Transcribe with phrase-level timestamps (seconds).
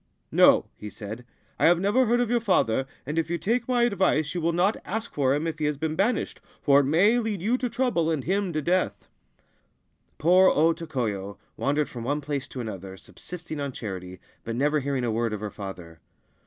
[0.41, 1.25] 'No/ he said:'
[1.59, 4.51] I have never heard of your father, and if you take my advice you will
[4.51, 7.69] not ask for him if he has been banished, for it may lead you to
[7.69, 9.09] trouble and him to death!'
[10.17, 15.03] Poor O Tokoyo wandered from one place to another, subsisting on charity, but never hearing
[15.03, 15.99] a word of her father.